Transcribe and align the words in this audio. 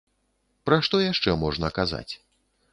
Пра 0.69 0.79
што 0.87 1.03
яшчэ 1.11 1.37
можна 1.45 1.73
казаць? 1.79 2.09